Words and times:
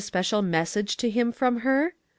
special 0.03 0.41
message 0.41 0.97
to 0.97 1.11
him 1.11 1.31
from 1.31 1.57
her? 1.57 1.93